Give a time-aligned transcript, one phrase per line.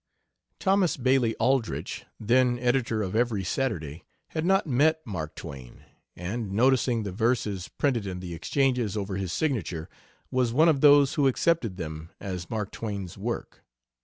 [0.59, 5.83] Thomas Bailey Aldrich, then editor of Every Saturday, had not met Mark Twain,
[6.15, 9.87] and, noticing the verses printed in the exchanges over his signature,
[10.31, 13.63] was one of those who accepted them as Mark Twain's work.